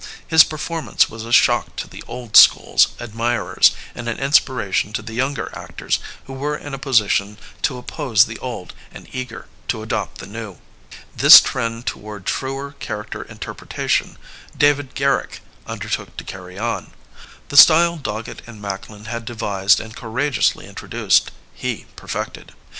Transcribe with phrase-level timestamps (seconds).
[0.25, 5.13] His performance was a shock to the old school's ''admirers and an inspiration to the
[5.13, 10.17] younger actors who were in a position to oppose the old and eager to adopt
[10.17, 10.57] the new.
[11.15, 14.17] This trend toward truer character interpretation,
[14.57, 16.93] David Garrick undertook to carry on.
[17.49, 22.55] The style Dogget and Macklin had devised and courageously introduced, he perfected.